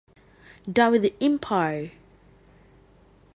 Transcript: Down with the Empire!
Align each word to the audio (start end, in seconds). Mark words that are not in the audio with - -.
Down 0.73 0.93
with 0.93 1.03
the 1.03 1.13
Empire! 1.21 1.91